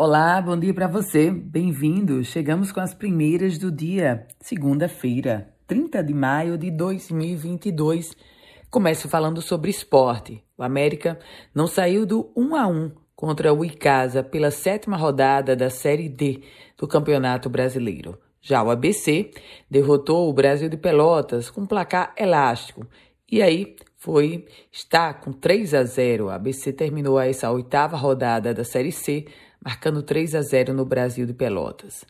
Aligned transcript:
Olá, 0.00 0.40
bom 0.40 0.56
dia 0.56 0.72
para 0.72 0.86
você. 0.86 1.28
Bem-vindo. 1.28 2.22
Chegamos 2.22 2.70
com 2.70 2.78
as 2.78 2.94
primeiras 2.94 3.58
do 3.58 3.68
dia, 3.68 4.28
segunda-feira, 4.40 5.52
30 5.66 6.04
de 6.04 6.14
maio 6.14 6.56
de 6.56 6.70
2022. 6.70 8.16
Começo 8.70 9.08
falando 9.08 9.42
sobre 9.42 9.72
esporte. 9.72 10.40
O 10.56 10.62
América 10.62 11.18
não 11.52 11.66
saiu 11.66 12.06
do 12.06 12.30
1 12.36 12.54
a 12.54 12.68
1 12.68 12.92
contra 13.16 13.52
o 13.52 13.64
Icasa 13.64 14.22
pela 14.22 14.52
sétima 14.52 14.96
rodada 14.96 15.56
da 15.56 15.68
Série 15.68 16.08
D 16.08 16.42
do 16.76 16.86
Campeonato 16.86 17.50
Brasileiro. 17.50 18.16
Já 18.40 18.62
o 18.62 18.70
ABC 18.70 19.32
derrotou 19.68 20.30
o 20.30 20.32
Brasil 20.32 20.68
de 20.68 20.76
Pelotas 20.76 21.50
com 21.50 21.66
placar 21.66 22.14
elástico. 22.16 22.86
E 23.28 23.42
aí 23.42 23.74
foi 23.96 24.46
está 24.70 25.12
com 25.12 25.32
3 25.32 25.74
a 25.74 25.82
0. 25.82 26.26
O 26.26 26.30
ABC 26.30 26.72
terminou 26.72 27.18
essa 27.18 27.50
oitava 27.50 27.96
rodada 27.96 28.54
da 28.54 28.62
Série 28.62 28.92
C 28.92 29.26
marcando 29.64 30.02
3 30.02 30.34
a 30.34 30.42
0 30.42 30.72
no 30.72 30.84
Brasil 30.84 31.26
de 31.26 31.34
Pelotas. 31.34 32.04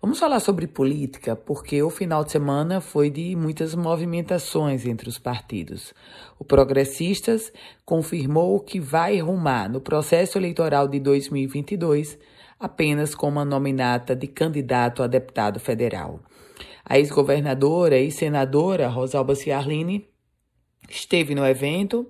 Vamos 0.00 0.18
falar 0.18 0.40
sobre 0.40 0.66
política, 0.66 1.34
porque 1.34 1.82
o 1.82 1.88
final 1.88 2.24
de 2.24 2.32
semana 2.32 2.80
foi 2.80 3.08
de 3.08 3.34
muitas 3.34 3.74
movimentações 3.74 4.84
entre 4.86 5.08
os 5.08 5.18
partidos. 5.18 5.94
O 6.38 6.44
Progressistas 6.44 7.52
confirmou 7.84 8.60
que 8.60 8.78
vai 8.78 9.18
rumar 9.20 9.70
no 9.70 9.80
processo 9.80 10.36
eleitoral 10.36 10.88
de 10.88 11.00
2022 11.00 12.18
apenas 12.58 13.14
com 13.14 13.28
uma 13.28 13.44
nominata 13.44 14.14
de 14.14 14.26
candidato 14.26 15.02
a 15.02 15.06
deputado 15.06 15.58
federal. 15.58 16.20
A 16.84 16.98
ex-governadora 16.98 17.98
e 17.98 18.10
senadora 18.10 18.88
Rosalba 18.88 19.34
Ciarline 19.34 20.08
esteve 20.88 21.34
no 21.34 21.46
evento, 21.46 22.06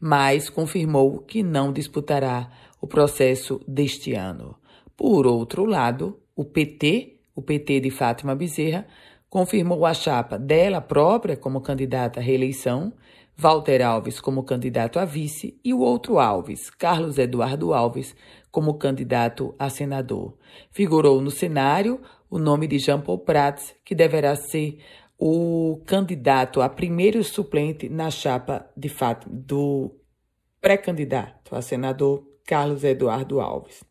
mas 0.00 0.48
confirmou 0.48 1.18
que 1.18 1.42
não 1.42 1.72
disputará 1.72 2.50
o 2.84 2.86
processo 2.86 3.62
deste 3.66 4.12
ano. 4.12 4.56
Por 4.94 5.26
outro 5.26 5.64
lado, 5.64 6.20
o 6.36 6.44
PT, 6.44 7.18
o 7.34 7.40
PT 7.40 7.80
de 7.80 7.90
Fátima 7.90 8.34
Bezerra, 8.34 8.86
confirmou 9.30 9.86
a 9.86 9.94
chapa 9.94 10.38
dela 10.38 10.82
própria 10.82 11.34
como 11.34 11.62
candidata 11.62 12.20
à 12.20 12.22
reeleição, 12.22 12.92
Walter 13.34 13.80
Alves 13.80 14.20
como 14.20 14.44
candidato 14.44 14.98
a 14.98 15.06
vice 15.06 15.58
e 15.64 15.72
o 15.72 15.80
outro 15.80 16.18
Alves, 16.18 16.68
Carlos 16.68 17.16
Eduardo 17.16 17.72
Alves, 17.72 18.14
como 18.50 18.74
candidato 18.74 19.54
a 19.58 19.70
senador. 19.70 20.36
Figurou 20.70 21.22
no 21.22 21.30
cenário 21.30 22.02
o 22.28 22.38
nome 22.38 22.66
de 22.66 22.78
Jean 22.78 23.00
Paul 23.00 23.20
Prats, 23.20 23.74
que 23.82 23.94
deverá 23.94 24.36
ser 24.36 24.76
o 25.18 25.80
candidato 25.86 26.60
a 26.60 26.68
primeiro 26.68 27.24
suplente 27.24 27.88
na 27.88 28.10
chapa 28.10 28.68
de 28.76 28.90
Fátima, 28.90 29.34
do 29.34 29.90
pré-candidato 30.60 31.56
a 31.56 31.62
senador 31.62 32.33
Carlos 32.46 32.84
Eduardo 32.84 33.40
Alves. 33.40 33.82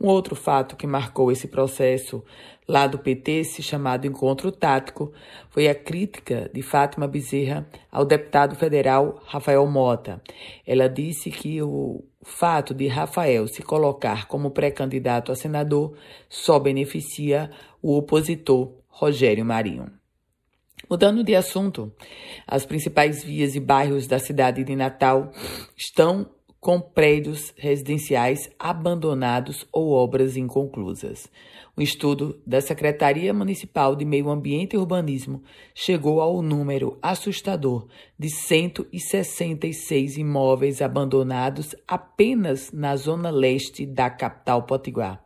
Um 0.00 0.06
outro 0.06 0.36
fato 0.36 0.76
que 0.76 0.86
marcou 0.86 1.32
esse 1.32 1.48
processo 1.48 2.22
lá 2.68 2.86
do 2.86 2.98
PT, 2.98 3.44
se 3.44 3.62
chamado 3.62 4.06
encontro 4.06 4.52
tático, 4.52 5.12
foi 5.50 5.66
a 5.68 5.74
crítica 5.74 6.48
de 6.54 6.62
Fátima 6.62 7.08
Bezerra 7.08 7.66
ao 7.90 8.04
deputado 8.04 8.54
federal 8.54 9.20
Rafael 9.26 9.66
Mota. 9.66 10.22
Ela 10.64 10.88
disse 10.88 11.30
que 11.30 11.60
o 11.62 12.04
fato 12.22 12.72
de 12.72 12.86
Rafael 12.86 13.48
se 13.48 13.62
colocar 13.62 14.28
como 14.28 14.52
pré-candidato 14.52 15.32
a 15.32 15.34
senador 15.34 15.96
só 16.28 16.60
beneficia 16.60 17.50
o 17.82 17.96
opositor 17.96 18.72
Rogério 18.86 19.44
Marinho. 19.44 19.90
Mudando 20.88 21.24
de 21.24 21.34
assunto, 21.34 21.92
as 22.46 22.64
principais 22.64 23.24
vias 23.24 23.56
e 23.56 23.60
bairros 23.60 24.06
da 24.06 24.18
cidade 24.18 24.62
de 24.62 24.76
Natal 24.76 25.32
estão 25.76 26.30
com 26.60 26.80
prédios 26.80 27.54
residenciais 27.56 28.50
abandonados 28.58 29.66
ou 29.72 29.92
obras 29.92 30.36
inconclusas. 30.36 31.30
Um 31.76 31.82
estudo 31.82 32.40
da 32.44 32.60
Secretaria 32.60 33.32
Municipal 33.32 33.94
de 33.94 34.04
Meio 34.04 34.28
Ambiente 34.28 34.74
e 34.74 34.76
Urbanismo 34.76 35.42
chegou 35.72 36.20
ao 36.20 36.42
número 36.42 36.98
assustador 37.00 37.86
de 38.18 38.28
166 38.28 40.16
imóveis 40.18 40.82
abandonados 40.82 41.76
apenas 41.86 42.72
na 42.72 42.96
zona 42.96 43.30
leste 43.30 43.86
da 43.86 44.10
capital 44.10 44.64
potiguar. 44.64 45.24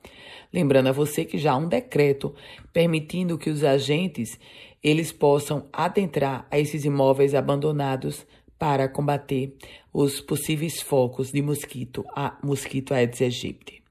Lembrando 0.53 0.89
a 0.89 0.93
você 0.93 1.25
que 1.25 1.39
já 1.39 1.53
há 1.53 1.57
um 1.57 1.67
decreto 1.67 2.35
permitindo 2.75 3.39
que 3.39 3.49
os 3.49 3.65
agentes 3.65 4.39
eles 4.83 5.13
possam 5.13 5.67
adentrar 5.73 6.47
a 6.51 6.59
esses 6.59 6.85
imóveis 6.85 7.35
abandonados 7.35 8.27
para 8.63 8.89
combater 8.89 9.57
os 9.93 10.21
possíveis 10.21 10.81
focos 10.81 11.33
de 11.33 11.43
mosquito, 11.43 12.05
a 12.15 12.39
mosquito 12.45 12.95
Aedes 12.95 13.21
aegypti. 13.21 13.83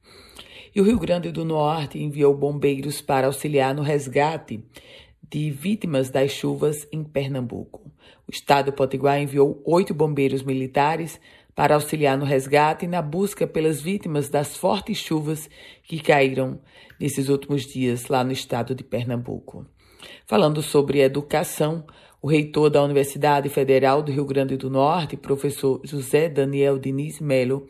E 0.74 0.80
o 0.80 0.86
Rio 0.86 0.98
Grande 0.98 1.30
do 1.30 1.44
Norte 1.44 2.02
enviou 2.02 2.34
bombeiros 2.34 3.02
para 3.02 3.28
auxiliar 3.28 3.76
no 3.76 3.82
resgate 3.82 4.64
de 5.30 5.52
vítimas 5.52 6.10
das 6.10 6.32
chuvas 6.32 6.88
em 6.90 7.04
Pernambuco. 7.04 7.82
O 8.26 8.32
estado 8.32 8.72
potiguar 8.72 9.22
enviou 9.22 9.62
oito 9.66 9.94
bombeiros 9.94 10.42
militares 10.42 11.20
para 11.54 11.76
auxiliar 11.76 12.18
no 12.18 12.24
resgate 12.24 12.86
e 12.86 12.88
na 12.88 13.02
busca 13.02 13.46
pelas 13.46 13.82
vítimas 13.82 14.30
das 14.30 14.56
fortes 14.56 15.00
chuvas 15.00 15.50
que 15.84 16.00
caíram 16.00 16.62
nesses 16.98 17.28
últimos 17.28 17.66
dias 17.66 18.08
lá 18.08 18.24
no 18.24 18.32
estado 18.32 18.74
de 18.74 18.86
Pernambuco. 18.86 19.66
Falando 20.26 20.62
sobre 20.62 21.02
educação, 21.02 21.84
o 22.22 22.28
reitor 22.28 22.70
da 22.70 22.84
Universidade 22.84 23.50
Federal 23.50 24.04
do 24.04 24.12
Rio 24.12 24.26
Grande 24.26 24.56
do 24.56 24.70
Norte, 24.70 25.18
professor 25.18 25.82
José 25.84 26.30
Daniel 26.30 26.78
Diniz 26.78 27.20
Melo, 27.20 27.68